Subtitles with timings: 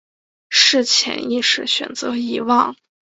[0.49, 2.75] 是潜意识选择遗忘